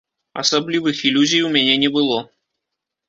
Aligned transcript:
Асаблівых 0.43 1.03
ілюзій 1.09 1.43
у 1.49 1.53
мяне 1.59 1.75
не 1.85 1.89
было. 1.99 2.17